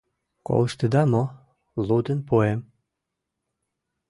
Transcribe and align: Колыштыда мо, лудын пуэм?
Колыштыда 0.47 1.01
мо, 1.11 1.23
лудын 1.87 2.19
пуэм? 2.27 2.59